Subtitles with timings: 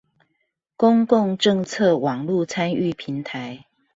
[0.75, 3.65] 公共政策網路參與平台